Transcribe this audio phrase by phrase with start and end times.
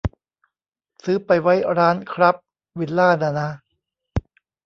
[1.03, 2.35] ซื้อไปไว้ร้านครับ
[2.79, 3.49] วิลล่าน่ะนะ